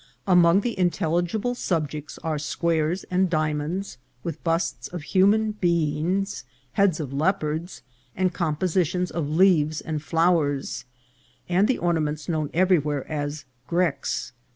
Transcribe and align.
Among 0.25 0.61
the 0.61 0.79
intelligible 0.79 1.53
subjects 1.53 2.17
are 2.23 2.39
squares 2.39 3.03
and 3.11 3.29
diamonds, 3.29 3.99
with 4.23 4.43
busts 4.43 4.87
of 4.87 5.03
human 5.03 5.51
beings, 5.51 6.43
heads 6.71 6.99
of 6.99 7.13
leopards, 7.13 7.83
and 8.15 8.33
compositions 8.33 9.11
of 9.11 9.29
leaves 9.29 9.79
and 9.79 10.01
flowers, 10.01 10.85
and 11.47 11.67
the 11.67 11.77
ornaments 11.77 12.27
known 12.27 12.49
everywhere 12.51 13.07
as 13.11 13.45
grecques. 13.67 14.31